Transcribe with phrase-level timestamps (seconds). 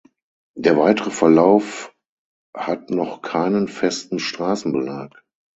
[0.55, 1.93] Der weitere Verlauf
[2.57, 5.23] hat noch keinen festen Straßenbelag.